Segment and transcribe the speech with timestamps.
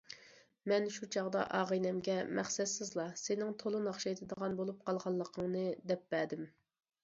[0.71, 6.53] مەن شۇ چاغدا ئاغىنەمگە مەقسەتسىزلا سېنىڭ تولا ناخشا ئېتىدىغان بولۇپ قالغانلىقىڭنى دەپ بەردىم.